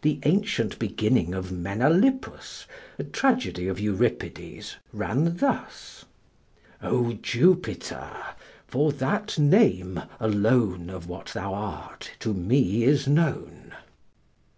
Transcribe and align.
The 0.00 0.20
ancient 0.22 0.78
beginning 0.78 1.34
of 1.34 1.52
'Menalippus', 1.52 2.64
a 2.98 3.04
tragedy 3.04 3.68
of 3.68 3.78
Euripides, 3.78 4.76
ran 4.90 5.36
thus: 5.36 6.06
"O 6.82 7.12
Jupiter! 7.12 8.08
for 8.66 8.90
that 8.92 9.38
name 9.38 10.00
alone 10.18 10.88
Of 10.88 11.06
what 11.06 11.26
thou 11.34 11.52
art 11.52 12.12
to 12.20 12.32
me 12.32 12.84
is 12.84 13.06
known." 13.06 13.72